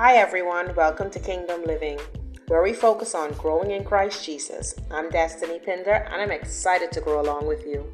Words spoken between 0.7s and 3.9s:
Welcome to Kingdom Living, where we focus on growing in